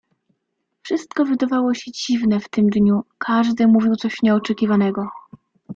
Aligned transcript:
"Wszystko 0.83 1.25
wydawało 1.25 1.73
się 1.73 1.91
dziwne 1.91 2.39
w 2.39 2.49
tym 2.49 2.69
dniu; 2.69 3.03
każdy 3.17 3.67
mówił 3.67 3.95
coś 3.95 4.21
nieoczekiwanego." 4.23 5.07